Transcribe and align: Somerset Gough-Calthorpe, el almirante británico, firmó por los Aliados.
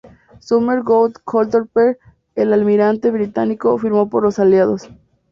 Somerset 0.39 0.83
Gough-Calthorpe, 0.83 1.99
el 2.33 2.53
almirante 2.53 3.11
británico, 3.11 3.77
firmó 3.77 4.09
por 4.09 4.23
los 4.23 4.39
Aliados. 4.39 4.89